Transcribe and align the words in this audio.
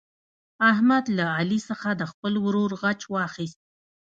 احمد 0.71 1.05
له 1.17 1.25
علي 1.37 1.59
څخه 1.69 1.89
د 1.95 2.01
خپل 2.11 2.33
ورور 2.45 2.71
غچ 2.81 3.01
واخیست. 3.15 3.59